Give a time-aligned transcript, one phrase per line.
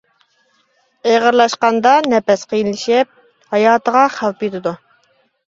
[1.09, 3.13] ئېغىرلاشقاندا نەپەس قىيىنلىشىپ
[3.53, 4.75] ھاياتىغا خەۋپ يىتىدۇ.